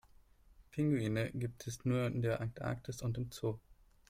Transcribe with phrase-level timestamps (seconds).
[0.71, 3.59] Pinguine gibt es nur in der Antarktis und im Zoo.